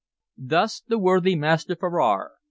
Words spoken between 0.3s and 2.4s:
Thus the worthy Master Ferrar.